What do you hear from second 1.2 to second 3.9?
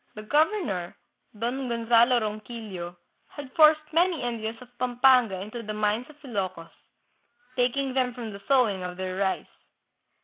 Don Gonzalo Ronquillo, had forced